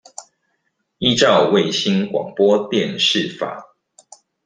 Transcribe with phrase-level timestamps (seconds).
[0.97, 3.75] 依照衛星廣播電視法